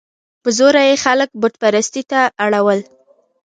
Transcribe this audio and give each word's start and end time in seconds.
په 0.41 0.49
زوره 0.57 0.81
یې 0.89 0.95
خلک 1.03 1.29
بت 1.41 1.53
پرستۍ 1.61 2.03
ته 2.11 2.19
اړول. 2.43 2.79